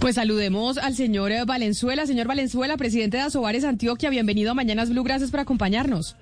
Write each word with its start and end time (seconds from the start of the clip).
Pues 0.00 0.14
saludemos 0.14 0.78
al 0.78 0.94
señor 0.94 1.32
eh, 1.32 1.44
Valenzuela. 1.44 2.06
Señor 2.06 2.28
Valenzuela, 2.28 2.76
presidente 2.76 3.16
de 3.16 3.24
Asobares 3.24 3.64
Antioquia, 3.64 4.10
bienvenido 4.10 4.52
a 4.52 4.54
Mañanas 4.54 4.90
Blue. 4.90 5.02
Gracias 5.02 5.32
por 5.32 5.40
acompañarnos. 5.40 6.16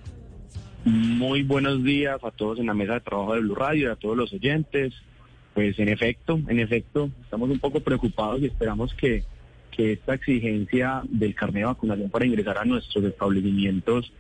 Muy 0.87 1.43
buenos 1.43 1.85
días 1.85 2.19
a 2.25 2.31
todos 2.31 2.59
en 2.59 2.67
la 2.67 2.75
mesa 2.75 2.95
de 2.95 3.01
trabajo 3.01 3.35
de 3.35 3.41
Blue 3.41 3.55
Radio 3.55 3.89
y 3.89 3.93
a 3.93 3.97
todos 3.97 4.17
los 4.17 4.33
oyentes. 4.33 4.95
Pues 5.53 5.79
en 5.79 5.91
efecto, 5.91 6.41
en 6.49 6.59
efecto, 6.59 7.11
estamos 7.23 7.51
un 7.51 7.59
poco 7.59 7.81
preocupados 7.81 8.41
y 8.41 8.47
esperamos 8.47 8.95
que, 8.95 9.25
que 9.71 9.93
esta 9.93 10.15
exigencia 10.15 11.03
del 11.11 11.35
carnet 11.35 11.63
de 11.63 11.67
vacunación 11.67 12.09
para 12.09 12.25
ingresar 12.25 12.57
a 12.57 12.65
nuestros 12.65 13.05
establecimientos, 13.05 14.11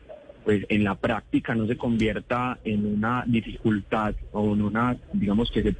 pues 0.44 0.66
en 0.68 0.84
la 0.84 0.96
práctica 0.96 1.54
no 1.54 1.66
se 1.66 1.78
convierta 1.78 2.58
en 2.62 2.84
una 2.84 3.24
dificultad 3.26 4.14
o 4.32 4.52
en 4.52 4.60
una, 4.60 4.98
digamos 5.14 5.50
que 5.50 5.62
se 5.62 5.72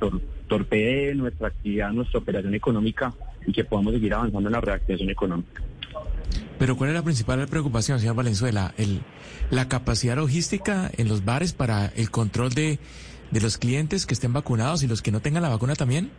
torpedee 0.48 1.14
nuestra 1.14 1.48
actividad, 1.48 1.92
nuestra 1.92 2.20
operación 2.20 2.54
económica 2.54 3.12
y 3.46 3.52
que 3.52 3.64
podamos 3.64 3.94
seguir 3.94 4.14
avanzando 4.14 4.48
en 4.48 4.52
la 4.52 4.60
reactivación 4.60 5.10
económica. 5.10 5.62
Pero 6.58 6.76
¿cuál 6.76 6.90
es 6.90 6.94
la 6.94 7.02
principal 7.02 7.46
preocupación, 7.48 8.00
señor 8.00 8.16
Valenzuela? 8.16 8.74
El, 8.78 9.02
¿La 9.50 9.68
capacidad 9.68 10.16
logística 10.16 10.90
en 10.96 11.08
los 11.08 11.24
bares 11.24 11.52
para 11.52 11.86
el 11.86 12.10
control 12.10 12.54
de, 12.54 12.78
de 13.30 13.40
los 13.40 13.58
clientes 13.58 14.06
que 14.06 14.14
estén 14.14 14.32
vacunados 14.32 14.82
y 14.82 14.86
los 14.86 15.02
que 15.02 15.12
no 15.12 15.20
tengan 15.20 15.42
la 15.42 15.50
vacuna 15.50 15.74
también? 15.74 16.10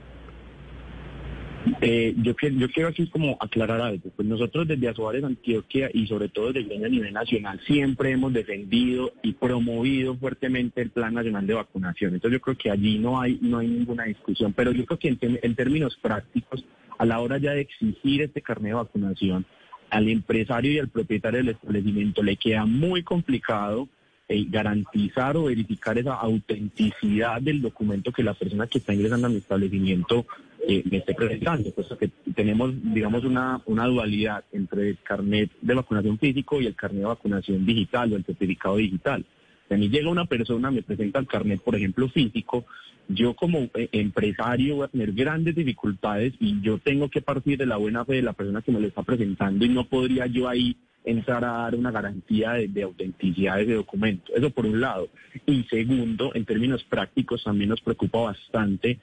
Eh, 1.81 2.13
yo, 2.17 2.33
yo 2.39 2.69
quiero 2.69 2.89
aquí 2.89 3.07
como 3.07 3.37
aclarar 3.39 3.81
algo. 3.81 4.09
Pues 4.15 4.27
nosotros 4.27 4.67
desde 4.67 4.89
Azuares 4.89 5.23
Antioquia 5.23 5.89
y 5.93 6.07
sobre 6.07 6.29
todo 6.29 6.53
desde 6.53 6.75
el 6.75 6.91
nivel 6.91 7.13
nacional 7.13 7.59
siempre 7.65 8.11
hemos 8.11 8.33
defendido 8.33 9.13
y 9.23 9.33
promovido 9.33 10.15
fuertemente 10.15 10.81
el 10.81 10.91
Plan 10.91 11.13
Nacional 11.13 11.47
de 11.47 11.53
Vacunación. 11.53 12.13
Entonces 12.13 12.39
yo 12.39 12.41
creo 12.41 12.57
que 12.57 12.71
allí 12.71 12.99
no 12.99 13.19
hay 13.19 13.39
no 13.41 13.59
hay 13.59 13.67
ninguna 13.67 14.05
discusión. 14.05 14.53
Pero 14.53 14.71
yo 14.71 14.85
creo 14.85 14.99
que 14.99 15.17
en 15.21 15.55
términos 15.55 15.97
prácticos, 16.01 16.65
a 16.97 17.05
la 17.05 17.19
hora 17.19 17.37
ya 17.37 17.51
de 17.51 17.61
exigir 17.61 18.21
este 18.21 18.41
carnet 18.41 18.71
de 18.71 18.75
vacunación, 18.75 19.45
al 19.89 20.09
empresario 20.09 20.71
y 20.71 20.79
al 20.79 20.89
propietario 20.89 21.39
del 21.39 21.49
establecimiento 21.49 22.23
le 22.23 22.35
queda 22.35 22.65
muy 22.65 23.03
complicado 23.03 23.87
eh, 24.29 24.45
garantizar 24.49 25.37
o 25.37 25.45
verificar 25.45 25.97
esa 25.97 26.15
autenticidad 26.15 27.41
del 27.41 27.61
documento 27.61 28.11
que 28.11 28.23
la 28.23 28.33
persona 28.33 28.67
que 28.67 28.79
está 28.79 28.93
ingresando 28.93 29.27
a 29.27 29.29
mi 29.29 29.37
establecimiento 29.37 30.25
eh, 30.67 30.83
me 30.89 30.97
esté 30.97 31.13
presentando, 31.13 31.71
puesto 31.71 31.97
que 31.97 32.09
tenemos, 32.35 32.73
digamos, 32.93 33.23
una, 33.23 33.61
una 33.65 33.85
dualidad 33.85 34.43
entre 34.51 34.89
el 34.89 34.97
carnet 35.01 35.49
de 35.61 35.73
vacunación 35.73 36.17
físico 36.17 36.59
y 36.59 36.65
el 36.65 36.75
carnet 36.75 37.01
de 37.01 37.07
vacunación 37.07 37.65
digital 37.65 38.11
o 38.11 38.17
el 38.17 38.25
certificado 38.25 38.75
digital. 38.75 39.25
Si 39.67 39.73
a 39.73 39.77
mí 39.77 39.87
llega 39.87 40.09
una 40.09 40.25
persona, 40.25 40.71
me 40.71 40.83
presenta 40.83 41.19
el 41.19 41.27
carnet, 41.27 41.61
por 41.61 41.75
ejemplo, 41.75 42.09
físico, 42.09 42.65
yo 43.07 43.33
como 43.33 43.59
eh, 43.75 43.87
empresario 43.93 44.75
voy 44.75 44.85
a 44.85 44.89
tener 44.89 45.13
grandes 45.13 45.55
dificultades 45.55 46.33
y 46.39 46.59
yo 46.61 46.79
tengo 46.79 47.09
que 47.09 47.21
partir 47.21 47.57
de 47.57 47.65
la 47.65 47.77
buena 47.77 48.03
fe 48.03 48.15
de 48.15 48.21
la 48.23 48.33
persona 48.33 48.61
que 48.61 48.71
me 48.71 48.81
lo 48.81 48.87
está 48.87 49.03
presentando 49.03 49.65
y 49.65 49.69
no 49.69 49.85
podría 49.85 50.25
yo 50.27 50.49
ahí 50.49 50.75
entrar 51.07 51.43
a 51.45 51.63
dar 51.63 51.75
una 51.75 51.91
garantía 51.91 52.53
de, 52.53 52.67
de 52.67 52.83
autenticidad 52.83 53.55
de 53.55 53.63
ese 53.63 53.73
documento. 53.73 54.33
Eso 54.35 54.49
por 54.49 54.65
un 54.65 54.81
lado. 54.81 55.07
Y 55.45 55.63
segundo, 55.63 56.31
en 56.35 56.45
términos 56.45 56.83
prácticos 56.83 57.43
también 57.43 57.69
nos 57.69 57.81
preocupa 57.81 58.19
bastante 58.19 58.99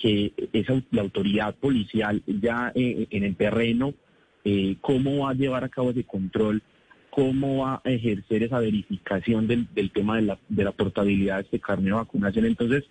que 0.00 0.32
esa, 0.52 0.80
la 0.92 1.02
autoridad 1.02 1.54
policial 1.56 2.22
ya 2.26 2.70
eh, 2.74 3.08
en 3.10 3.24
el 3.24 3.34
terreno, 3.34 3.94
eh, 4.44 4.76
cómo 4.80 5.24
va 5.24 5.30
a 5.30 5.34
llevar 5.34 5.64
a 5.64 5.68
cabo 5.68 5.90
ese 5.90 6.04
control, 6.04 6.62
cómo 7.10 7.64
va 7.64 7.82
a 7.84 7.90
ejercer 7.90 8.44
esa 8.44 8.60
verificación 8.60 9.48
del, 9.48 9.66
del 9.74 9.90
tema 9.90 10.16
de 10.16 10.22
la, 10.22 10.38
de 10.48 10.64
la 10.64 10.72
portabilidad 10.72 11.36
de 11.36 11.42
este 11.42 11.58
carnet 11.58 11.86
de 11.86 11.92
vacunación. 11.92 12.44
Entonces, 12.44 12.84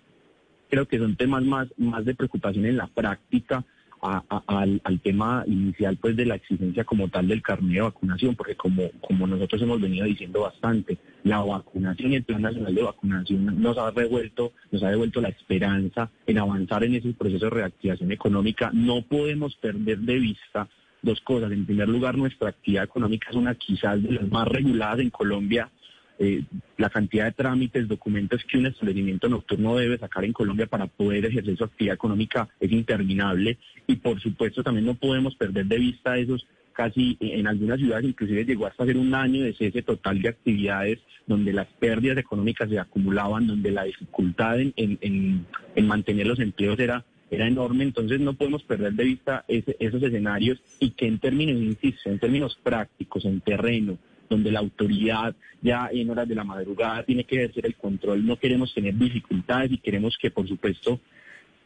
creo 0.68 0.86
que 0.86 0.98
son 0.98 1.16
temas 1.16 1.42
más, 1.44 1.68
más 1.78 2.04
de 2.04 2.14
preocupación 2.14 2.66
en 2.66 2.76
la 2.76 2.88
práctica 2.88 3.64
a- 4.02 4.22
a- 4.28 4.42
al, 4.84 5.00
tema 5.02 5.44
inicial 5.46 5.96
pues 5.96 6.16
de 6.16 6.26
la 6.26 6.36
exigencia 6.36 6.84
como 6.84 7.08
tal 7.08 7.28
del 7.28 7.42
carnet 7.42 7.74
de 7.74 7.80
vacunación, 7.80 8.34
porque 8.34 8.54
como, 8.56 8.90
como 9.00 9.26
nosotros 9.26 9.60
hemos 9.62 9.80
venido 9.80 10.06
diciendo 10.06 10.42
bastante, 10.42 10.98
la 11.24 11.40
vacunación 11.40 12.12
y 12.12 12.16
el 12.16 12.24
Plan 12.24 12.42
Nacional 12.42 12.74
de 12.74 12.82
Vacunación 12.82 13.60
nos 13.60 13.76
ha 13.78 13.90
revuelto, 13.90 14.52
nos 14.70 14.82
ha 14.82 14.90
devuelto 14.90 15.20
la 15.20 15.28
esperanza 15.28 16.10
en 16.26 16.38
avanzar 16.38 16.84
en 16.84 16.94
ese 16.94 17.12
proceso 17.12 17.46
de 17.46 17.50
reactivación 17.50 18.12
económica. 18.12 18.70
No 18.72 19.02
podemos 19.02 19.54
perder 19.56 19.98
de 19.98 20.18
vista 20.18 20.68
dos 21.02 21.20
cosas. 21.20 21.52
En 21.52 21.64
primer 21.66 21.88
lugar, 21.88 22.16
nuestra 22.16 22.48
actividad 22.50 22.84
económica 22.84 23.28
es 23.30 23.36
una 23.36 23.54
quizás 23.54 24.02
de 24.02 24.12
las 24.12 24.28
más 24.28 24.48
reguladas 24.48 25.00
en 25.00 25.10
Colombia 25.10 25.70
eh, 26.18 26.42
la 26.76 26.90
cantidad 26.90 27.26
de 27.26 27.32
trámites, 27.32 27.86
documentos 27.88 28.42
que 28.44 28.58
un 28.58 28.66
establecimiento 28.66 29.28
nocturno 29.28 29.76
debe 29.76 29.98
sacar 29.98 30.24
en 30.24 30.32
Colombia 30.32 30.66
para 30.66 30.86
poder 30.86 31.24
ejercer 31.26 31.56
su 31.56 31.64
actividad 31.64 31.94
económica 31.94 32.48
es 32.60 32.72
interminable 32.72 33.58
y 33.86 33.96
por 33.96 34.20
supuesto 34.20 34.62
también 34.62 34.86
no 34.86 34.94
podemos 34.94 35.34
perder 35.36 35.66
de 35.66 35.78
vista 35.78 36.18
esos 36.18 36.46
casi 36.72 37.16
eh, 37.20 37.38
en 37.38 37.46
algunas 37.46 37.78
ciudades 37.78 38.04
inclusive 38.04 38.44
llegó 38.44 38.66
hasta 38.66 38.84
ser 38.86 38.96
un 38.96 39.14
año 39.14 39.42
de 39.42 39.52
cese 39.54 39.82
total 39.82 40.20
de 40.22 40.28
actividades 40.28 40.98
donde 41.26 41.52
las 41.52 41.66
pérdidas 41.78 42.18
económicas 42.18 42.68
se 42.70 42.78
acumulaban, 42.78 43.46
donde 43.46 43.70
la 43.70 43.84
dificultad 43.84 44.60
en, 44.60 44.72
en- 44.76 44.98
en- 45.00 45.46
en 45.76 45.86
mantener 45.86 46.26
los 46.26 46.38
empleos 46.40 46.78
era 46.78 47.04
era 47.30 47.46
enorme, 47.46 47.84
entonces 47.84 48.20
no 48.20 48.32
podemos 48.32 48.62
perder 48.62 48.94
de 48.94 49.04
vista 49.04 49.44
ese- 49.48 49.76
esos 49.80 50.02
escenarios 50.02 50.58
y 50.80 50.92
que 50.92 51.06
en 51.06 51.18
términos, 51.18 51.60
insisto, 51.60 52.08
en 52.08 52.18
términos 52.18 52.58
prácticos, 52.62 53.26
en 53.26 53.42
terreno, 53.42 53.98
donde 54.28 54.50
la 54.52 54.60
autoridad 54.60 55.34
ya 55.62 55.88
en 55.92 56.10
horas 56.10 56.28
de 56.28 56.34
la 56.34 56.44
madrugada 56.44 57.02
tiene 57.04 57.24
que 57.24 57.36
ejercer 57.36 57.66
el 57.66 57.74
control, 57.76 58.24
no 58.24 58.38
queremos 58.38 58.72
tener 58.74 58.94
dificultades 58.96 59.72
y 59.72 59.78
queremos 59.78 60.16
que, 60.20 60.30
por 60.30 60.46
supuesto, 60.46 61.00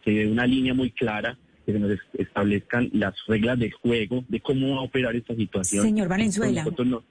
se 0.05 0.11
dé 0.11 0.27
una 0.27 0.47
línea 0.47 0.73
muy 0.75 0.91
clara, 0.91 1.37
que 1.67 1.73
se 1.73 1.79
nos 1.79 1.91
es- 1.93 2.01
establezcan 2.19 2.91
las 2.93 3.15
reglas 3.29 3.59
de 3.59 3.71
juego 3.71 4.25
de 4.29 4.41
cómo 4.41 4.75
va 4.75 4.81
a 4.81 4.85
operar 4.85 5.15
esta 5.15 5.35
situación. 5.37 5.85
Señor 5.85 6.09
Valenzuela. 6.09 6.65
No- 6.65 7.03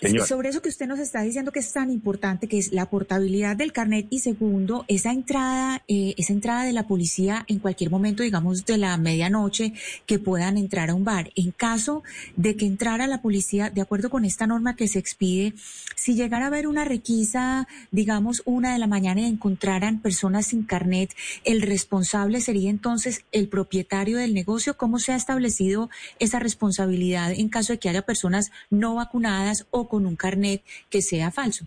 Señor. 0.00 0.26
Sobre 0.26 0.48
eso 0.48 0.62
que 0.62 0.68
usted 0.68 0.86
nos 0.86 0.98
está 0.98 1.20
diciendo 1.22 1.52
que 1.52 1.58
es 1.58 1.72
tan 1.72 1.90
importante, 1.90 2.48
que 2.48 2.58
es 2.58 2.72
la 2.72 2.86
portabilidad 2.86 3.56
del 3.56 3.72
carnet 3.72 4.06
y 4.08 4.20
segundo, 4.20 4.84
esa 4.88 5.12
entrada, 5.12 5.82
eh, 5.88 6.14
esa 6.16 6.32
entrada 6.32 6.64
de 6.64 6.72
la 6.72 6.86
policía 6.86 7.44
en 7.48 7.58
cualquier 7.58 7.90
momento, 7.90 8.22
digamos 8.22 8.64
de 8.64 8.78
la 8.78 8.96
medianoche, 8.96 9.74
que 10.06 10.18
puedan 10.18 10.56
entrar 10.56 10.90
a 10.90 10.94
un 10.94 11.04
bar. 11.04 11.30
En 11.34 11.50
caso 11.50 12.02
de 12.36 12.56
que 12.56 12.64
entrara 12.66 13.06
la 13.06 13.20
policía, 13.20 13.68
de 13.68 13.82
acuerdo 13.82 14.08
con 14.08 14.24
esta 14.24 14.46
norma 14.46 14.74
que 14.74 14.88
se 14.88 14.98
expide, 14.98 15.54
si 15.96 16.14
llegara 16.14 16.46
a 16.46 16.48
haber 16.48 16.66
una 16.66 16.84
requisa, 16.84 17.68
digamos 17.90 18.42
una 18.46 18.72
de 18.72 18.78
la 18.78 18.86
mañana 18.86 19.20
y 19.20 19.26
encontraran 19.26 20.00
personas 20.00 20.46
sin 20.46 20.64
carnet, 20.64 21.14
el 21.44 21.60
responsable 21.60 22.40
sería 22.40 22.70
entonces 22.70 23.24
el 23.32 23.48
propietario 23.48 24.16
del 24.16 24.32
negocio. 24.32 24.78
¿Cómo 24.78 24.98
se 24.98 25.12
ha 25.12 25.16
establecido 25.16 25.90
esa 26.18 26.38
responsabilidad 26.38 27.32
en 27.32 27.50
caso 27.50 27.74
de 27.74 27.78
que 27.78 27.90
haya 27.90 28.02
personas 28.02 28.50
no 28.70 28.94
vacunadas 28.94 29.66
o 29.70 29.89
con 29.90 30.06
un 30.06 30.16
carnet 30.16 30.62
que 30.88 31.02
sea 31.02 31.30
falso? 31.30 31.66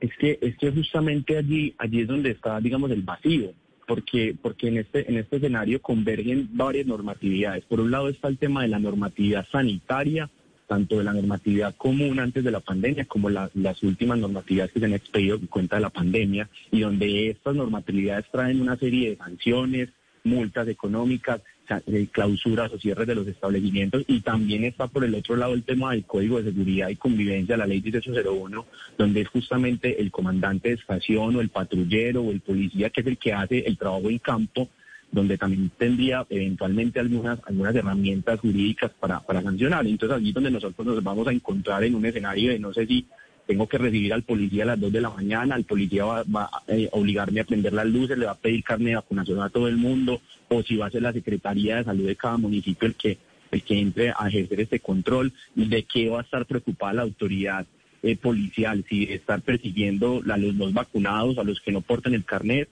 Es 0.00 0.10
que, 0.18 0.38
es 0.40 0.56
que 0.56 0.72
justamente 0.72 1.36
allí, 1.36 1.74
allí 1.78 2.00
es 2.00 2.08
donde 2.08 2.30
está, 2.30 2.58
digamos, 2.60 2.90
el 2.90 3.02
vacío, 3.02 3.52
porque, 3.86 4.34
porque 4.40 4.68
en 4.68 4.78
este, 4.78 5.08
en 5.08 5.18
este 5.18 5.36
escenario 5.36 5.80
convergen 5.82 6.48
varias 6.52 6.86
normatividades. 6.86 7.64
Por 7.66 7.80
un 7.80 7.90
lado 7.90 8.08
está 8.08 8.28
el 8.28 8.38
tema 8.38 8.62
de 8.62 8.68
la 8.68 8.78
normatividad 8.78 9.46
sanitaria, 9.52 10.30
tanto 10.66 10.98
de 10.98 11.04
la 11.04 11.12
normatividad 11.12 11.74
común 11.76 12.18
antes 12.18 12.42
de 12.42 12.50
la 12.50 12.60
pandemia 12.60 13.04
como 13.04 13.28
la- 13.28 13.50
las 13.54 13.82
últimas 13.82 14.18
normatividades 14.18 14.72
que 14.72 14.80
se 14.80 14.86
han 14.86 14.94
expedido 14.94 15.36
en 15.36 15.46
cuenta 15.46 15.76
de 15.76 15.82
la 15.82 15.90
pandemia, 15.90 16.48
y 16.70 16.80
donde 16.80 17.28
estas 17.30 17.54
normatividades 17.54 18.24
traen 18.32 18.60
una 18.60 18.76
serie 18.76 19.10
de 19.10 19.16
sanciones, 19.16 19.90
multas 20.24 20.66
económicas, 20.68 21.42
clausuras 22.10 22.72
o 22.72 22.78
cierres 22.78 23.06
de 23.06 23.14
los 23.14 23.26
establecimientos 23.26 24.04
y 24.06 24.20
también 24.20 24.64
está 24.64 24.86
por 24.86 25.04
el 25.04 25.14
otro 25.14 25.36
lado 25.36 25.54
el 25.54 25.62
tema 25.62 25.92
del 25.92 26.04
Código 26.04 26.38
de 26.38 26.50
Seguridad 26.50 26.88
y 26.88 26.96
Convivencia, 26.96 27.56
la 27.56 27.66
Ley 27.66 27.80
1801, 27.80 28.66
donde 28.98 29.20
es 29.20 29.28
justamente 29.28 30.00
el 30.00 30.10
comandante 30.10 30.68
de 30.68 30.74
estación 30.74 31.36
o 31.36 31.40
el 31.40 31.48
patrullero 31.48 32.22
o 32.22 32.30
el 32.30 32.40
policía 32.40 32.90
que 32.90 33.00
es 33.00 33.06
el 33.06 33.18
que 33.18 33.32
hace 33.32 33.60
el 33.60 33.76
trabajo 33.78 34.10
en 34.10 34.18
campo, 34.18 34.68
donde 35.10 35.36
también 35.36 35.70
tendría 35.76 36.26
eventualmente 36.30 36.98
algunas, 36.98 37.38
algunas 37.46 37.74
herramientas 37.74 38.40
jurídicas 38.40 38.90
para, 38.98 39.20
para 39.20 39.42
sancionar. 39.42 39.86
Entonces 39.86 40.16
allí 40.16 40.32
donde 40.32 40.50
nosotros 40.50 40.86
nos 40.86 41.02
vamos 41.02 41.28
a 41.28 41.32
encontrar 41.32 41.84
en 41.84 41.94
un 41.94 42.06
escenario 42.06 42.50
de 42.50 42.58
no 42.58 42.72
sé 42.72 42.86
si 42.86 43.06
tengo 43.46 43.66
que 43.66 43.78
recibir 43.78 44.12
al 44.12 44.22
policía 44.22 44.62
a 44.62 44.66
las 44.66 44.80
2 44.80 44.92
de 44.92 45.00
la 45.00 45.10
mañana, 45.10 45.56
el 45.56 45.64
policía 45.64 46.04
va, 46.04 46.44
a 46.44 46.62
eh, 46.68 46.88
obligarme 46.92 47.40
a 47.40 47.44
prender 47.44 47.72
las 47.72 47.86
luces, 47.86 48.16
le 48.16 48.26
va 48.26 48.32
a 48.32 48.38
pedir 48.38 48.62
carne 48.62 48.90
de 48.90 48.96
vacunación 48.96 49.40
a 49.40 49.50
todo 49.50 49.68
el 49.68 49.76
mundo, 49.76 50.20
o 50.48 50.62
si 50.62 50.76
va 50.76 50.86
a 50.86 50.90
ser 50.90 51.02
la 51.02 51.12
Secretaría 51.12 51.76
de 51.76 51.84
Salud 51.84 52.06
de 52.06 52.16
cada 52.16 52.36
municipio 52.36 52.88
el 52.88 52.94
que, 52.94 53.18
el 53.50 53.62
que 53.62 53.78
entre 53.78 54.10
a 54.16 54.28
ejercer 54.28 54.60
este 54.60 54.80
control, 54.80 55.32
de 55.54 55.82
qué 55.84 56.08
va 56.08 56.20
a 56.20 56.22
estar 56.22 56.46
preocupada 56.46 56.94
la 56.94 57.02
autoridad 57.02 57.66
eh, 58.02 58.16
policial, 58.16 58.84
si 58.88 59.04
estar 59.04 59.42
persiguiendo 59.42 60.22
a 60.28 60.36
los 60.36 60.54
no 60.54 60.70
vacunados, 60.72 61.38
a 61.38 61.44
los 61.44 61.60
que 61.60 61.72
no 61.72 61.80
portan 61.80 62.14
el 62.14 62.24
carnet, 62.24 62.68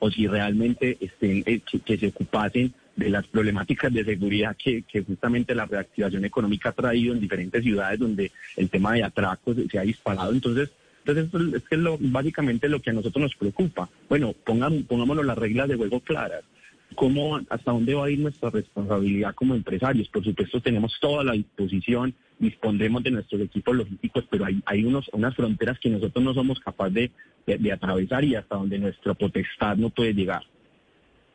o 0.00 0.10
si 0.10 0.26
realmente 0.26 0.96
estén, 1.00 1.42
eh, 1.46 1.60
que 1.84 1.98
se 1.98 2.08
ocupasen 2.08 2.74
de 3.00 3.08
las 3.08 3.26
problemáticas 3.26 3.92
de 3.92 4.04
seguridad 4.04 4.54
que, 4.56 4.84
justamente 5.06 5.54
la 5.54 5.64
reactivación 5.64 6.24
económica 6.24 6.68
ha 6.68 6.72
traído 6.72 7.14
en 7.14 7.20
diferentes 7.20 7.62
ciudades 7.62 7.98
donde 7.98 8.30
el 8.56 8.68
tema 8.68 8.92
de 8.92 9.02
atracos 9.02 9.56
se 9.70 9.78
ha 9.78 9.82
disparado. 9.82 10.32
Entonces, 10.32 10.70
entonces 11.04 11.54
es 11.54 11.68
que 11.68 11.78
lo, 11.78 11.96
básicamente 11.98 12.68
lo 12.68 12.80
que 12.80 12.90
a 12.90 12.92
nosotros 12.92 13.22
nos 13.22 13.34
preocupa. 13.34 13.88
Bueno, 14.08 14.34
pongan, 14.44 14.84
pongámonos 14.84 15.24
las 15.24 15.38
reglas 15.38 15.68
de 15.68 15.76
juego 15.76 16.00
claras. 16.00 16.44
¿Cómo, 16.94 17.40
hasta 17.48 17.72
dónde 17.72 17.94
va 17.94 18.06
a 18.06 18.10
ir 18.10 18.18
nuestra 18.18 18.50
responsabilidad 18.50 19.34
como 19.34 19.54
empresarios? 19.54 20.08
Por 20.08 20.22
supuesto, 20.22 20.60
tenemos 20.60 20.92
toda 21.00 21.24
la 21.24 21.32
disposición, 21.32 22.12
dispondremos 22.38 23.02
de 23.02 23.12
nuestros 23.12 23.40
equipos 23.40 23.76
logísticos, 23.76 24.24
pero 24.30 24.44
hay, 24.44 24.60
hay 24.66 24.84
unos, 24.84 25.08
unas 25.12 25.34
fronteras 25.34 25.78
que 25.78 25.88
nosotros 25.88 26.22
no 26.22 26.34
somos 26.34 26.60
capaces 26.60 27.10
de 27.46 27.72
atravesar 27.72 28.24
y 28.24 28.34
hasta 28.34 28.56
donde 28.56 28.78
nuestra 28.78 29.14
potestad 29.14 29.76
no 29.76 29.88
puede 29.88 30.12
llegar. 30.12 30.42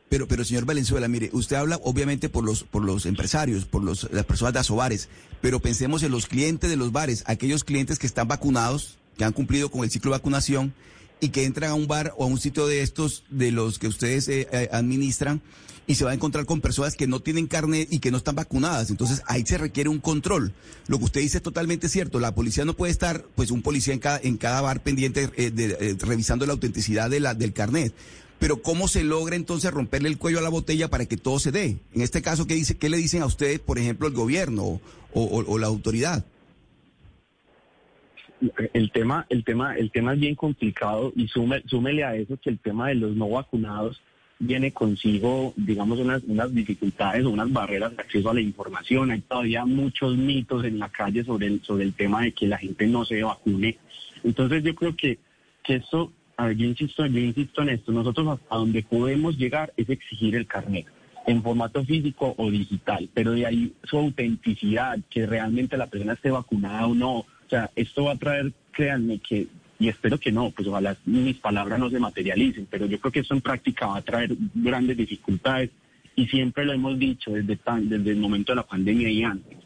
Pero, 0.10 0.28
pero 0.28 0.46
señor 0.46 0.66
Valenzuela, 0.66 1.08
mire, 1.08 1.30
usted 1.34 1.56
habla 1.56 1.80
obviamente 1.84 2.30
por 2.30 2.44
los, 2.44 2.64
por 2.64 2.84
los 2.84 3.06
empresarios, 3.06 3.66
por 3.66 3.84
los, 3.84 4.08
las 4.12 4.26
personas 4.26 4.54
de 4.54 4.60
Asobares, 4.60 5.10
pero 5.42 5.60
pensemos 5.60 6.04
en 6.04 6.12
los 6.12 6.28
clientes 6.28 6.70
de 6.70 6.76
los 6.76 6.92
bares, 6.92 7.24
aquellos 7.26 7.64
clientes 7.64 7.98
que 7.98 8.08
están 8.08 8.28
vacunados, 8.28 8.98
que 9.18 9.24
han 9.24 9.34
cumplido 9.34 9.72
con 9.72 9.84
el 9.84 9.90
ciclo 9.90 10.12
de 10.12 10.18
vacunación 10.18 10.74
y 11.20 11.30
que 11.30 11.46
entran 11.46 11.72
a 11.72 11.76
un 11.76 11.88
bar 11.88 12.14
o 12.18 12.26
a 12.26 12.28
un 12.28 12.40
sitio 12.40 12.68
de 12.68 12.82
estos 12.82 13.24
de 13.30 13.52
los 13.52 13.80
que 13.80 13.88
ustedes 13.88 14.28
eh, 14.28 14.48
eh, 14.52 14.70
administran 14.72 15.42
y 15.88 15.96
se 15.96 16.04
va 16.04 16.12
a 16.12 16.14
encontrar 16.14 16.46
con 16.46 16.62
personas 16.62 16.96
que 16.96 17.08
no 17.08 17.20
tienen 17.20 17.48
carnet 17.48 17.88
y 17.92 18.00
que 18.00 18.12
no 18.12 18.18
están 18.18 18.36
vacunadas. 18.36 18.90
Entonces 18.90 19.22
ahí 19.28 19.46
se 19.46 19.58
requiere 19.58 19.90
un 19.90 20.00
control. 20.00 20.54
Lo 20.88 20.98
que 20.98 21.06
usted 21.06 21.22
dice 21.22 21.38
es 21.38 21.44
totalmente 21.44 21.90
cierto. 21.90 22.20
La 22.20 22.34
policía 22.34 22.66
no 22.66 22.76
puede 22.76 22.92
estar, 22.92 23.26
pues 23.36 23.52
un 23.52 23.62
policía 23.62 23.94
en 23.94 24.00
cada, 24.00 24.20
en 24.22 24.38
cada 24.38 24.62
bar 24.62 24.82
pendiente 24.82 25.30
eh, 25.36 25.52
de, 25.52 25.96
revisando 26.00 26.46
la 26.46 26.54
autenticidad 26.54 27.10
de 27.10 27.20
la, 27.20 27.34
del 27.34 27.54
carnet 27.54 27.94
pero 28.40 28.62
¿cómo 28.62 28.88
se 28.88 29.04
logra 29.04 29.36
entonces 29.36 29.72
romperle 29.72 30.10
el 30.10 30.18
cuello 30.18 30.40
a 30.40 30.42
la 30.42 30.50
botella 30.50 30.90
para 30.90 31.06
que 31.06 31.18
todo 31.18 31.40
se 31.40 31.52
dé? 31.52 31.78
En 31.94 32.02
este 32.02 32.22
caso, 32.22 32.48
¿qué, 32.48 32.56
dice, 32.56 32.78
qué 32.78 32.90
le 32.90 32.98
dicen 32.98 33.22
a 33.22 33.26
ustedes, 33.26 33.60
por 33.60 33.80
ejemplo, 33.80 34.08
el 34.08 34.14
gobierno 34.14 34.82
o, 35.14 35.58
la 35.58 35.68
autoridad? 35.68 36.26
El 38.74 38.92
tema, 38.92 39.26
el 39.30 39.44
tema, 39.44 39.76
el 39.76 39.92
tema 39.92 40.14
es 40.14 40.20
bien 40.20 40.36
complicado 40.36 41.14
y 41.16 41.28
súmele 41.28 42.04
a 42.04 42.16
eso 42.16 42.38
que 42.38 42.50
el 42.50 42.60
tema 42.60 42.90
de 42.90 42.96
los 42.96 43.16
no 43.16 43.30
vacunados 43.30 44.02
viene 44.40 44.72
consigo, 44.72 45.54
digamos, 45.56 46.00
unas, 46.00 46.22
unas 46.24 46.54
dificultades 46.54 47.26
o 47.26 47.30
unas 47.30 47.52
barreras 47.52 47.96
de 47.96 48.04
acceso 48.04 48.30
a 48.30 48.34
la 48.34 48.42
información. 48.42 49.12
Hay 49.12 49.22
todavía 49.22 49.66
muchos 49.66 50.18
mitos 50.18 50.66
en 50.66 50.80
la 50.80 50.90
calle 50.90 51.24
sobre 51.24 51.48
el, 51.48 51.62
sobre 51.64 51.86
el 51.86 51.94
tema 51.94 52.22
de 52.22 52.34
que 52.34 52.48
la 52.48 52.58
gente 52.58 52.86
no 52.88 53.06
se 53.06 53.24
vacune. 53.24 53.78
Entonces 54.24 54.64
yo 54.64 54.76
creo 54.76 54.96
que, 54.96 55.20
que 55.64 55.76
eso 55.76 56.12
a 56.38 56.48
ver, 56.48 56.58
yo 56.58 56.66
insisto, 56.66 57.06
yo 57.06 57.20
insisto 57.20 57.62
en 57.62 57.70
esto, 57.70 57.92
nosotros 57.92 58.28
hasta 58.28 58.56
donde 58.56 58.84
podemos 58.84 59.38
llegar 59.38 59.74
es 59.78 59.90
exigir 59.90 60.36
el 60.36 60.48
carnet 60.48 60.86
en 61.28 61.42
formato 61.42 61.84
físico 61.84 62.36
o 62.38 62.52
digital, 62.52 63.10
pero 63.14 63.32
de 63.32 63.46
ahí 63.46 63.74
su 63.84 63.98
autenticidad, 63.98 65.00
que 65.10 65.26
realmente 65.26 65.78
la 65.78 65.88
persona 65.88 66.14
esté 66.14 66.30
vacunada 66.30 66.86
o 66.88 66.94
no, 66.94 67.18
o 67.18 67.50
sea, 67.50 67.72
esto 67.76 68.06
va 68.06 68.14
a 68.14 68.18
traer, 68.18 68.54
créanme 68.72 69.20
que, 69.20 69.48
y 69.80 69.88
espero 69.88 70.20
que 70.20 70.32
no, 70.32 70.52
pues 70.52 70.68
ojalá 70.68 70.96
mis 71.06 71.38
palabras 71.38 71.80
no 71.80 71.90
se 71.90 72.00
materialicen, 72.00 72.68
pero 72.70 72.86
yo 72.86 73.00
creo 73.00 73.12
que 73.12 73.20
esto 73.22 73.34
en 73.34 73.42
práctica 73.42 73.88
va 73.88 73.98
a 73.98 74.02
traer 74.02 74.36
grandes 74.54 74.98
dificultades. 74.98 75.72
Y 76.18 76.28
siempre 76.28 76.64
lo 76.64 76.72
hemos 76.72 76.98
dicho 76.98 77.32
desde, 77.32 77.60
desde 77.82 78.12
el 78.12 78.18
momento 78.18 78.54
de 78.54 78.56
la 78.56 78.64
pandemia 78.64 79.10
y 79.10 79.24
antes, 79.24 79.58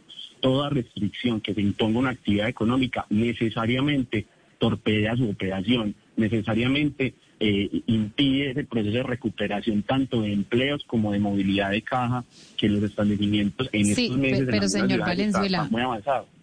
toda 0.41 0.69
restricción 0.69 1.41
que 1.41 1.53
se 1.53 1.61
imponga 1.61 1.99
una 1.99 2.09
actividad 2.09 2.49
económica 2.49 3.05
necesariamente 3.09 4.25
torpedea 4.57 5.15
su 5.15 5.29
operación 5.29 5.93
necesariamente 6.19 7.13
eh, 7.39 7.81
impide 7.87 8.51
ese 8.51 8.63
proceso 8.65 8.97
de 8.97 9.03
recuperación 9.03 9.83
tanto 9.83 10.21
de 10.21 10.33
empleos 10.33 10.83
como 10.85 11.13
de 11.13 11.19
movilidad 11.19 11.71
de 11.71 11.81
caja 11.81 12.23
que 12.57 12.69
los 12.69 12.83
establecimientos 12.83 13.69
en 13.71 13.89
estos 13.89 14.17
meses 14.17 14.47
pero, 14.49 14.67
señor 14.67 14.99
Valenzuela, 14.99 15.67
muy 15.71 15.81
avanzado 15.81 16.38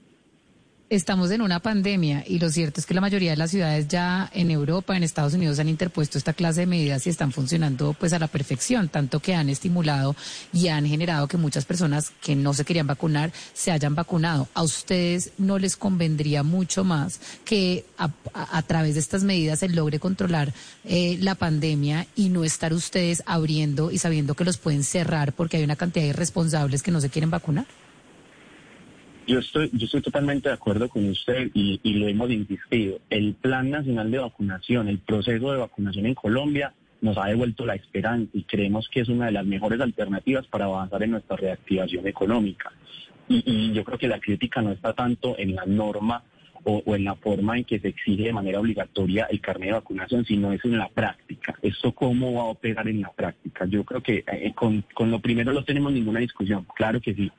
estamos 0.88 1.32
en 1.32 1.42
una 1.42 1.58
pandemia 1.60 2.22
y 2.26 2.38
lo 2.38 2.48
cierto 2.48 2.80
es 2.80 2.86
que 2.86 2.94
la 2.94 3.00
mayoría 3.00 3.32
de 3.32 3.36
las 3.36 3.50
ciudades 3.50 3.88
ya 3.88 4.30
en 4.32 4.50
Europa, 4.50 4.96
en 4.96 5.02
Estados 5.02 5.34
Unidos 5.34 5.58
han 5.58 5.68
interpuesto 5.68 6.16
esta 6.16 6.32
clase 6.32 6.60
de 6.60 6.66
medidas 6.66 7.06
y 7.06 7.10
están 7.10 7.32
funcionando 7.32 7.94
pues 7.98 8.12
a 8.12 8.18
la 8.18 8.28
perfección, 8.28 8.88
tanto 8.88 9.20
que 9.20 9.34
han 9.34 9.48
estimulado 9.48 10.14
y 10.52 10.68
han 10.68 10.86
generado 10.86 11.26
que 11.26 11.36
muchas 11.36 11.64
personas 11.64 12.12
que 12.22 12.36
no 12.36 12.54
se 12.54 12.64
querían 12.64 12.86
vacunar 12.86 13.32
se 13.52 13.72
hayan 13.72 13.94
vacunado. 13.94 14.48
¿A 14.54 14.62
ustedes 14.62 15.32
no 15.38 15.58
les 15.58 15.76
convendría 15.76 16.42
mucho 16.42 16.84
más 16.84 17.20
que 17.44 17.84
a, 17.98 18.62
través 18.62 18.94
de 18.94 19.00
estas 19.00 19.24
medidas 19.24 19.60
se 19.60 19.68
logre 19.68 19.98
controlar 19.98 20.52
eh, 20.84 21.18
la 21.20 21.34
pandemia 21.34 22.06
y 22.14 22.28
no 22.28 22.44
estar 22.44 22.72
ustedes 22.72 23.22
abriendo 23.26 23.90
y 23.90 23.98
sabiendo 23.98 24.34
que 24.34 24.44
los 24.44 24.58
pueden 24.58 24.84
cerrar 24.84 25.32
porque 25.32 25.56
hay 25.56 25.64
una 25.64 25.76
cantidad 25.76 26.04
de 26.04 26.10
irresponsables 26.10 26.82
que 26.82 26.92
no 26.92 27.00
se 27.00 27.10
quieren 27.10 27.30
vacunar? 27.30 27.66
Yo 29.26 29.40
estoy, 29.40 29.70
yo 29.72 29.86
estoy 29.86 30.02
totalmente 30.02 30.48
de 30.48 30.54
acuerdo 30.54 30.88
con 30.88 31.08
usted 31.08 31.50
y, 31.52 31.80
lo 31.94 32.06
hemos 32.06 32.30
insistido. 32.30 33.00
El 33.10 33.34
Plan 33.34 33.70
Nacional 33.70 34.08
de 34.08 34.18
Vacunación, 34.18 34.86
el 34.86 35.00
proceso 35.00 35.50
de 35.50 35.58
vacunación 35.58 36.06
en 36.06 36.14
Colombia 36.14 36.72
nos 37.00 37.18
ha 37.18 37.26
devuelto 37.26 37.66
la 37.66 37.74
esperanza 37.74 38.30
y 38.32 38.44
creemos 38.44 38.88
que 38.88 39.00
es 39.00 39.08
una 39.08 39.26
de 39.26 39.32
las 39.32 39.44
mejores 39.44 39.80
alternativas 39.80 40.46
para 40.46 40.66
avanzar 40.66 41.02
en 41.02 41.10
nuestra 41.10 41.36
reactivación 41.36 42.06
económica. 42.06 42.70
Y, 43.28 43.72
yo 43.72 43.82
creo 43.82 43.98
que 43.98 44.06
la 44.06 44.20
crítica 44.20 44.62
no 44.62 44.70
está 44.70 44.92
tanto 44.92 45.36
en 45.36 45.56
la 45.56 45.66
norma 45.66 46.22
o, 46.62 46.94
en 46.94 47.02
la 47.02 47.16
forma 47.16 47.58
en 47.58 47.64
que 47.64 47.80
se 47.80 47.88
exige 47.88 48.24
de 48.24 48.32
manera 48.32 48.60
obligatoria 48.60 49.26
el 49.28 49.40
carnet 49.40 49.70
de 49.70 49.74
vacunación, 49.74 50.24
sino 50.24 50.52
es 50.52 50.64
en 50.64 50.78
la 50.78 50.88
práctica. 50.88 51.56
¿Esto 51.62 51.90
cómo 51.90 52.32
va 52.34 52.42
a 52.42 52.46
operar 52.46 52.86
en 52.86 53.00
la 53.00 53.10
práctica? 53.10 53.66
Yo 53.66 53.82
creo 53.82 54.02
que 54.04 54.24
eh, 54.24 54.52
con, 54.54 54.84
con 54.94 55.10
lo 55.10 55.18
primero 55.18 55.52
no 55.52 55.64
tenemos 55.64 55.92
ninguna 55.92 56.20
discusión. 56.20 56.64
Claro 56.76 57.00
que 57.00 57.12
sí 57.12 57.32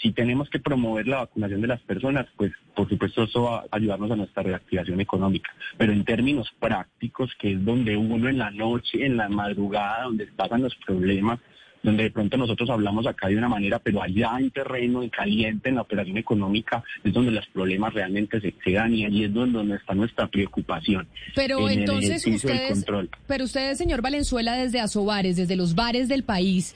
si 0.00 0.12
tenemos 0.12 0.48
que 0.48 0.58
promover 0.58 1.06
la 1.06 1.18
vacunación 1.18 1.60
de 1.60 1.68
las 1.68 1.80
personas, 1.82 2.26
pues 2.36 2.52
por 2.74 2.88
supuesto 2.88 3.24
eso 3.24 3.42
va 3.42 3.58
a 3.60 3.76
ayudarnos 3.76 4.10
a 4.10 4.16
nuestra 4.16 4.42
reactivación 4.42 5.00
económica. 5.00 5.52
Pero 5.76 5.92
en 5.92 6.04
términos 6.04 6.50
prácticos, 6.58 7.30
que 7.38 7.52
es 7.52 7.64
donde 7.64 7.96
uno 7.96 8.28
en 8.28 8.38
la 8.38 8.50
noche, 8.50 9.04
en 9.04 9.16
la 9.16 9.28
madrugada, 9.28 10.04
donde 10.04 10.26
pasan 10.26 10.62
los 10.62 10.74
problemas, 10.76 11.38
donde 11.82 12.04
de 12.04 12.10
pronto 12.10 12.36
nosotros 12.36 12.68
hablamos 12.68 13.06
acá 13.06 13.28
de 13.28 13.36
una 13.36 13.48
manera, 13.48 13.78
pero 13.78 14.02
allá 14.02 14.36
en 14.38 14.50
terreno, 14.50 15.02
en 15.02 15.08
caliente, 15.08 15.70
en 15.70 15.76
la 15.76 15.82
operación 15.82 16.18
económica, 16.18 16.82
es 17.02 17.12
donde 17.12 17.30
los 17.30 17.46
problemas 17.48 17.94
realmente 17.94 18.40
se, 18.40 18.54
se 18.62 18.72
dan 18.72 18.94
y 18.94 19.04
ahí 19.06 19.24
es 19.24 19.32
donde, 19.32 19.74
está 19.74 19.94
nuestra 19.94 20.26
preocupación. 20.28 21.08
Pero 21.34 21.68
entonces 21.68 22.26
ustedes, 22.26 22.84
pero 23.26 23.44
ustedes, 23.44 23.78
señor 23.78 24.02
Valenzuela, 24.02 24.54
desde 24.54 24.80
Asobares, 24.80 25.36
desde 25.36 25.56
los 25.56 25.74
bares 25.74 26.08
del 26.08 26.22
país, 26.22 26.74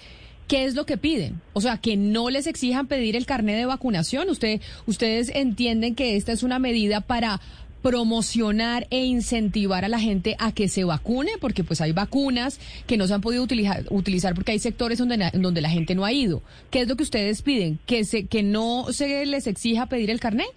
¿Qué 0.49 0.65
es 0.65 0.75
lo 0.75 0.85
que 0.85 0.99
piden? 0.99 1.41
O 1.55 1.61
sea, 1.61 1.79
que 1.79 1.97
no 1.97 2.29
les 2.29 2.47
exijan 2.47 2.87
pedir 2.87 3.17
el 3.17 3.25
carnet 3.25 3.57
de 3.57 3.67
vacunación. 3.67 4.29
Usted, 4.29 4.61
ustedes 4.87 5.31
entienden 5.35 5.95
que 5.95 6.17
esta 6.17 6.33
es 6.33 6.43
una 6.43 6.59
medida 6.59 7.01
para 7.01 7.41
promocionar 7.81 8.87
e 8.91 9.05
incentivar 9.05 9.85
a 9.85 9.89
la 9.89 9.99
gente 9.99 10.37
a 10.39 10.53
que 10.53 10.69
se 10.69 10.85
vacune, 10.85 11.33
porque 11.41 11.65
pues 11.65 11.81
hay 11.81 11.93
vacunas 11.93 12.59
que 12.87 12.97
no 12.97 13.07
se 13.07 13.15
han 13.15 13.21
podido 13.21 13.43
utilizar, 13.43 13.85
utilizar 13.91 14.35
porque 14.35 14.53
hay 14.53 14.59
sectores 14.59 14.99
donde, 14.99 15.31
donde 15.35 15.61
la 15.61 15.69
gente 15.69 15.95
no 15.95 16.05
ha 16.05 16.13
ido. 16.13 16.43
¿Qué 16.71 16.81
es 16.81 16.89
lo 16.89 16.97
que 16.97 17.03
ustedes 17.03 17.43
piden? 17.43 17.79
¿Que, 17.87 18.05
se, 18.05 18.27
que 18.27 18.43
no 18.43 18.87
se 18.91 19.27
les 19.27 19.47
exija 19.47 19.87
pedir 19.87 20.11
el 20.11 20.21
carnet? 20.21 20.49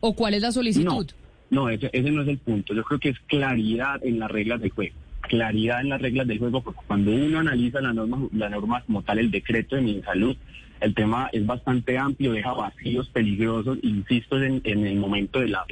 ¿O 0.00 0.14
cuál 0.14 0.34
es 0.34 0.42
la 0.42 0.52
solicitud? 0.52 1.10
No, 1.50 1.68
ese, 1.68 1.90
ese 1.92 2.10
no 2.10 2.22
es 2.22 2.28
el 2.28 2.38
punto. 2.38 2.72
Yo 2.72 2.84
creo 2.84 3.00
que 3.00 3.08
es 3.10 3.18
claridad 3.26 4.04
en 4.04 4.20
las 4.20 4.30
reglas 4.30 4.60
de 4.60 4.70
juego 4.70 4.94
claridad 5.30 5.80
en 5.80 5.90
las 5.90 6.02
reglas 6.02 6.26
del 6.26 6.40
juego, 6.40 6.60
porque 6.60 6.80
cuando 6.88 7.12
uno 7.12 7.38
analiza 7.38 7.80
la 7.80 7.92
norma, 7.92 8.26
la 8.32 8.48
norma 8.48 8.82
como 8.82 9.02
tal, 9.02 9.20
el 9.20 9.30
decreto 9.30 9.76
de 9.76 9.82
mi 9.82 10.02
salud, 10.02 10.36
el 10.80 10.92
tema 10.92 11.28
es 11.32 11.46
bastante 11.46 11.96
amplio, 11.96 12.32
deja 12.32 12.52
vacíos 12.52 13.08
peligrosos, 13.10 13.78
insisto 13.82 14.42
en, 14.42 14.60
el 14.64 14.96
momento 14.96 15.38
de 15.38 15.48
la, 15.48 15.64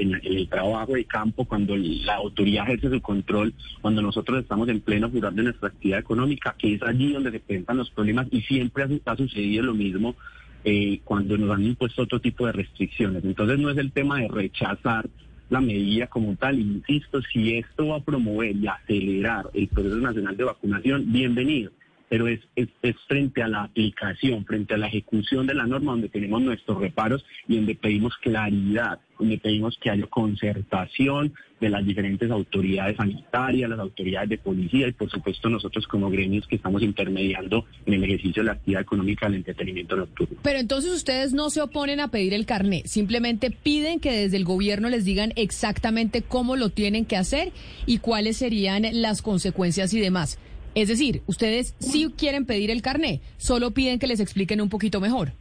trabajo 0.48 0.92
de 0.92 1.04
campo, 1.06 1.44
cuando 1.44 1.76
la 1.76 2.14
autoridad 2.14 2.66
ejerce 2.68 2.90
su 2.90 3.02
control, 3.02 3.52
cuando 3.80 4.00
nosotros 4.00 4.40
estamos 4.40 4.68
en 4.68 4.80
pleno 4.80 5.10
jurar 5.10 5.32
de 5.32 5.42
nuestra 5.42 5.68
actividad 5.68 5.98
económica, 5.98 6.54
que 6.56 6.74
es 6.74 6.82
allí 6.82 7.12
donde 7.12 7.32
se 7.32 7.40
presentan 7.40 7.78
los 7.78 7.90
problemas 7.90 8.28
y 8.30 8.42
siempre 8.42 8.84
ha, 9.04 9.16
sucedido 9.16 9.64
lo 9.64 9.74
mismo 9.74 10.14
eh, 10.62 11.00
cuando 11.02 11.36
nos 11.36 11.50
han 11.50 11.64
impuesto 11.64 12.02
otro 12.02 12.20
tipo 12.20 12.46
de 12.46 12.52
restricciones. 12.52 13.24
Entonces 13.24 13.58
no 13.58 13.70
es 13.70 13.78
el 13.78 13.90
tema 13.90 14.20
de 14.20 14.28
rechazar 14.28 15.08
la 15.50 15.60
medida 15.60 16.06
como 16.06 16.36
tal. 16.36 16.58
Insisto, 16.58 17.20
si 17.22 17.56
esto 17.56 17.88
va 17.88 17.96
a 17.96 18.00
promover 18.00 18.56
y 18.56 18.66
acelerar 18.66 19.46
el 19.54 19.68
proceso 19.68 19.96
nacional 19.96 20.36
de 20.36 20.44
vacunación, 20.44 21.04
bienvenido. 21.12 21.72
Pero 22.08 22.28
es, 22.28 22.40
es, 22.56 22.68
es, 22.82 22.96
frente 23.06 23.42
a 23.42 23.48
la 23.48 23.64
aplicación, 23.64 24.44
frente 24.44 24.74
a 24.74 24.78
la 24.78 24.86
ejecución 24.86 25.46
de 25.46 25.54
la 25.54 25.66
norma 25.66 25.92
donde 25.92 26.08
tenemos 26.08 26.42
nuestros 26.42 26.78
reparos 26.80 27.24
y 27.46 27.56
donde 27.56 27.74
pedimos 27.74 28.16
claridad, 28.18 28.98
donde 29.18 29.38
pedimos 29.38 29.78
que 29.80 29.90
haya 29.90 30.06
concertación 30.06 31.34
de 31.60 31.68
las 31.68 31.84
diferentes 31.84 32.30
autoridades 32.30 32.96
sanitarias, 32.96 33.68
las 33.68 33.80
autoridades 33.80 34.28
de 34.28 34.38
policía 34.38 34.86
y 34.86 34.92
por 34.92 35.10
supuesto 35.10 35.48
nosotros 35.48 35.86
como 35.86 36.08
gremios 36.08 36.46
que 36.46 36.56
estamos 36.56 36.82
intermediando 36.82 37.64
en 37.84 37.94
el 37.94 38.04
ejercicio 38.04 38.42
de 38.42 38.46
la 38.46 38.52
actividad 38.52 38.82
económica 38.82 39.26
del 39.26 39.36
entretenimiento 39.36 39.96
nocturno. 39.96 40.38
Pero 40.42 40.58
entonces 40.58 40.92
ustedes 40.92 41.32
no 41.32 41.50
se 41.50 41.60
oponen 41.60 42.00
a 42.00 42.08
pedir 42.08 42.32
el 42.32 42.46
carnet, 42.46 42.86
simplemente 42.86 43.50
piden 43.50 43.98
que 43.98 44.12
desde 44.12 44.36
el 44.36 44.44
gobierno 44.44 44.88
les 44.88 45.04
digan 45.04 45.32
exactamente 45.36 46.22
cómo 46.22 46.56
lo 46.56 46.70
tienen 46.70 47.04
que 47.04 47.16
hacer 47.16 47.52
y 47.86 47.98
cuáles 47.98 48.36
serían 48.36 48.86
las 48.92 49.20
consecuencias 49.22 49.92
y 49.94 50.00
demás. 50.00 50.38
Es 50.80 50.86
decir, 50.86 51.22
ustedes 51.26 51.74
sí 51.80 52.08
quieren 52.16 52.44
pedir 52.46 52.70
el 52.70 52.82
carné, 52.82 53.20
solo 53.36 53.72
piden 53.72 53.98
que 53.98 54.06
les 54.06 54.20
expliquen 54.20 54.60
un 54.60 54.68
poquito 54.68 55.00
mejor. 55.00 55.32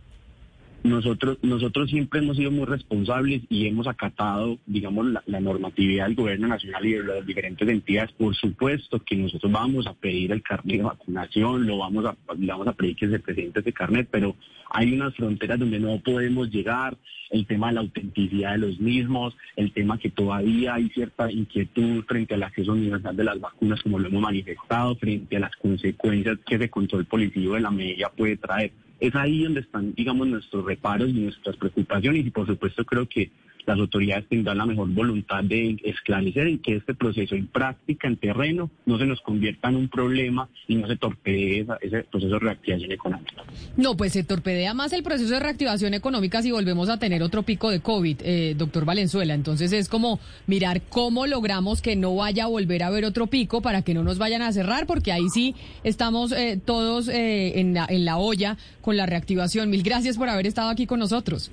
Nosotros, 0.83 1.37
nosotros 1.41 1.89
siempre 1.89 2.19
hemos 2.19 2.37
sido 2.37 2.51
muy 2.51 2.65
responsables 2.65 3.41
y 3.49 3.67
hemos 3.67 3.87
acatado, 3.87 4.57
digamos, 4.65 5.05
la, 5.25 5.39
normatividad 5.39 6.05
del 6.05 6.15
gobierno 6.15 6.47
nacional 6.47 6.85
y 6.85 6.93
de 6.93 7.03
las 7.03 7.25
diferentes 7.25 7.67
entidades. 7.67 8.11
Por 8.13 8.35
supuesto 8.35 8.99
que 8.99 9.15
nosotros 9.15 9.51
vamos 9.51 9.85
a 9.85 9.93
pedir 9.93 10.31
el 10.31 10.41
carnet 10.41 10.77
de 10.77 10.83
vacunación, 10.83 11.67
lo 11.67 11.79
vamos 11.79 12.05
a, 12.05 12.15
vamos 12.35 12.67
a 12.67 12.73
pedir 12.73 12.95
que 12.95 13.09
se 13.09 13.19
presente 13.19 13.59
ese 13.59 13.73
carnet, 13.73 14.07
pero 14.09 14.35
hay 14.69 14.93
unas 14.93 15.13
fronteras 15.15 15.59
donde 15.59 15.79
no 15.79 15.99
podemos 15.99 16.49
llegar, 16.49 16.97
el 17.29 17.45
tema 17.45 17.67
de 17.67 17.73
la 17.73 17.81
autenticidad 17.81 18.53
de 18.53 18.59
los 18.59 18.79
mismos, 18.79 19.35
el 19.55 19.73
tema 19.73 19.97
que 19.97 20.09
todavía 20.09 20.75
hay 20.75 20.89
cierta 20.89 21.29
inquietud 21.31 22.03
frente 22.05 22.35
al 22.35 22.43
acceso 22.43 22.71
universal 22.71 23.15
de 23.15 23.23
las 23.23 23.39
vacunas, 23.39 23.81
como 23.81 23.99
lo 23.99 24.07
hemos 24.07 24.21
manifestado, 24.21 24.95
frente 24.95 25.35
a 25.35 25.41
las 25.41 25.55
consecuencias 25.57 26.37
que 26.45 26.55
ese 26.55 26.69
control 26.69 27.05
policivo 27.05 27.55
de 27.55 27.61
la 27.61 27.71
medida 27.71 28.09
puede 28.15 28.37
traer. 28.37 28.71
Es 28.99 29.15
ahí 29.15 29.43
donde 29.43 29.61
están, 29.61 29.93
digamos, 29.93 30.27
nuestros 30.27 30.65
reparos 30.65 31.09
y 31.09 31.13
nuestras 31.13 31.55
preocupaciones 31.57 32.25
y 32.25 32.31
por 32.31 32.47
supuesto 32.47 32.83
creo 32.85 33.07
que 33.07 33.31
las 33.67 33.77
autoridades 33.77 34.27
tendrán 34.29 34.57
la 34.57 34.65
mejor 34.65 34.89
voluntad 34.89 35.43
de 35.43 35.77
esclarecer 35.83 36.47
en 36.47 36.59
que 36.59 36.77
este 36.77 36.95
proceso 36.95 37.35
en 37.35 37.47
práctica, 37.47 38.07
en 38.07 38.15
terreno, 38.15 38.71
no 38.85 38.97
se 38.97 39.05
nos 39.05 39.19
convierta 39.19 39.67
en 39.67 39.75
un 39.75 39.89
problema 39.89 40.47
y 40.69 40.75
no 40.75 40.87
se 40.87 40.95
torpedee 40.95 41.67
ese 41.81 42.03
proceso 42.03 42.33
de 42.33 42.39
reactivación 42.39 42.91
económica. 42.93 43.43
No, 43.75 43.97
pues 43.97 44.13
se 44.13 44.23
torpedea 44.23 44.73
más 44.73 44.93
el 44.93 45.03
proceso 45.03 45.33
de 45.33 45.41
reactivación 45.41 45.93
económica 45.93 46.41
si 46.41 46.51
volvemos 46.51 46.87
a 46.87 46.97
tener 46.97 47.21
otro 47.21 47.43
pico 47.43 47.69
de 47.69 47.81
COVID, 47.81 48.17
eh, 48.23 48.55
doctor 48.57 48.85
Valenzuela. 48.85 49.33
Entonces 49.33 49.73
es 49.73 49.89
como 49.89 50.21
mirar 50.47 50.81
cómo 50.83 51.27
logramos 51.27 51.81
que 51.81 51.97
no 51.97 52.15
vaya 52.15 52.45
a 52.45 52.47
volver 52.47 52.83
a 52.83 52.87
haber 52.87 53.03
otro 53.03 53.27
pico 53.27 53.61
para 53.61 53.81
que 53.81 53.93
no 53.93 54.01
nos 54.01 54.17
vayan 54.17 54.41
a 54.43 54.51
cerrar, 54.53 54.87
porque 54.87 55.11
ahí 55.11 55.27
sí 55.27 55.55
estamos 55.83 56.31
eh, 56.31 56.57
todos 56.63 57.09
eh, 57.09 57.59
en, 57.59 57.73
la, 57.73 57.85
en 57.89 58.05
la 58.05 58.17
olla 58.17 58.55
con 58.79 58.95
la 58.95 59.05
reactivación. 59.05 59.69
Mil 59.69 59.83
gracias 59.83 60.17
por 60.17 60.29
haber 60.29 60.47
estado 60.47 60.69
aquí 60.69 60.85
con 60.85 60.99
nosotros. 60.99 61.51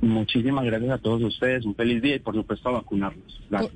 Muchísimas 0.00 0.64
gracias 0.64 0.90
a 0.90 0.98
todos 0.98 1.22
ustedes. 1.22 1.64
Un 1.64 1.74
feliz 1.74 2.02
día 2.02 2.16
y 2.16 2.18
por 2.18 2.34
supuesto 2.34 2.68
a 2.70 2.72
vacunarnos. 2.72 3.40
Gracias. 3.50 3.72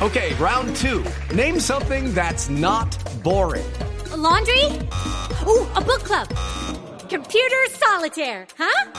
Okay, 0.00 0.32
round 0.34 0.74
two. 0.76 1.04
Name 1.34 1.60
something 1.60 2.14
that's 2.14 2.48
not 2.48 2.88
boring. 3.22 3.70
A 4.12 4.16
laundry? 4.16 4.64
Ooh, 5.46 5.66
a 5.76 5.80
book 5.80 6.02
club. 6.02 6.26
Computer 7.10 7.66
solitaire, 7.70 8.46
huh? 8.56 8.92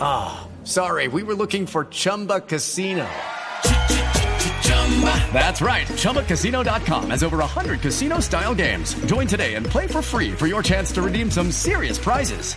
Ah, 0.00 0.46
oh, 0.46 0.64
sorry. 0.64 1.08
We 1.08 1.22
were 1.22 1.34
looking 1.34 1.66
for 1.66 1.84
Chumba 1.86 2.40
Casino. 2.40 3.06
Chumba. 4.62 5.32
That's 5.32 5.60
right. 5.60 5.86
ChumbaCasino.com 5.86 7.10
has 7.10 7.22
over 7.22 7.38
100 7.38 7.80
casino 7.80 8.20
style 8.20 8.54
games. 8.54 8.94
Join 9.04 9.26
today 9.26 9.54
and 9.56 9.66
play 9.66 9.86
for 9.86 10.00
free 10.00 10.32
for 10.32 10.46
your 10.46 10.62
chance 10.62 10.90
to 10.92 11.02
redeem 11.02 11.30
some 11.30 11.50
serious 11.50 11.98
prizes. 11.98 12.56